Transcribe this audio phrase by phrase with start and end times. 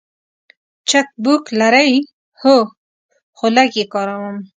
[0.89, 1.91] چک بوک لرئ؟
[2.41, 2.55] هو،
[3.37, 4.37] خو لږ یی کاروم